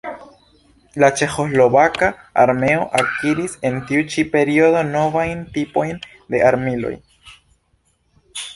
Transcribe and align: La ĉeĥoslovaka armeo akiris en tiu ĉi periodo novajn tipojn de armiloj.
La 1.01 1.09
ĉeĥoslovaka 1.19 2.09
armeo 2.43 2.87
akiris 3.01 3.53
en 3.71 3.77
tiu 3.91 4.07
ĉi 4.15 4.25
periodo 4.37 4.81
novajn 4.89 5.45
tipojn 5.59 6.03
de 6.17 6.45
armiloj. 6.51 6.95